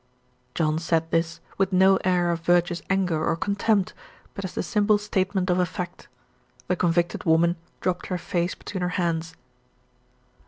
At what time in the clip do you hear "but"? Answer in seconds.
4.33-4.43